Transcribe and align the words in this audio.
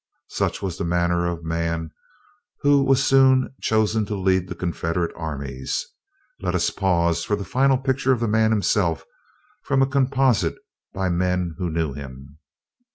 Such 0.29 0.63
was 0.63 0.79
the 0.79 0.83
manner 0.83 1.27
of 1.27 1.43
man 1.43 1.91
who 2.61 2.83
was 2.83 3.03
soon 3.05 3.53
chosen 3.61 4.03
to 4.07 4.15
lead 4.15 4.47
the 4.47 4.55
Confederate 4.55 5.11
armies. 5.15 5.85
Let 6.39 6.55
us 6.55 6.71
pause 6.71 7.23
for 7.23 7.35
a 7.35 7.43
final 7.43 7.77
picture 7.77 8.11
of 8.11 8.19
the 8.19 8.27
man 8.27 8.49
himself, 8.49 9.05
from 9.61 9.83
a 9.83 9.87
composite 9.87 10.55
by 10.91 11.09
men 11.09 11.53
who 11.59 11.69
knew 11.69 11.93
him. 11.93 12.39